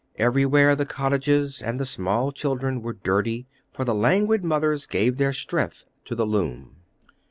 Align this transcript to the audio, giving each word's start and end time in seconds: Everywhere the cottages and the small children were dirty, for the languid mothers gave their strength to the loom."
Everywhere 0.15 0.73
the 0.75 0.87
cottages 0.87 1.61
and 1.61 1.79
the 1.79 1.85
small 1.85 2.31
children 2.31 2.81
were 2.81 2.93
dirty, 2.93 3.45
for 3.71 3.85
the 3.85 3.93
languid 3.93 4.43
mothers 4.43 4.87
gave 4.87 5.17
their 5.17 5.31
strength 5.31 5.85
to 6.05 6.15
the 6.15 6.25
loom." 6.25 6.77